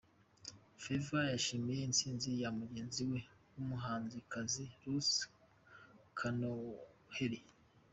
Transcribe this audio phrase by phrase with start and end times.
[0.83, 3.19] Favor yishimira intsinzi ya mugenzi we
[3.53, 5.15] w'umuhanzikazi Ruth
[6.17, 7.39] Kanoheli.